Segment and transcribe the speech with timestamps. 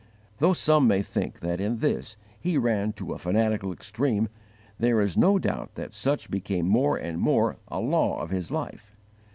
[0.39, 4.29] Though some may think that in this he ran to a fanatical extreme,
[4.79, 8.95] there is no doubt that such became more and more a law of his life.